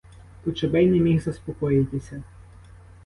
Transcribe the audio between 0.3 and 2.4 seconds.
Кочубей не міг заспокоїтися.